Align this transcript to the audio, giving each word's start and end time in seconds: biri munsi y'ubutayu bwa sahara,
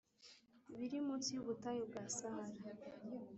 biri 0.77 0.97
munsi 1.07 1.29
y'ubutayu 1.33 1.81
bwa 1.89 2.03
sahara, 2.17 2.59